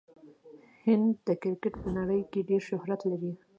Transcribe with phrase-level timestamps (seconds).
[0.85, 3.31] هند د کرکټ په نړۍ کښي ډېر شهرت لري.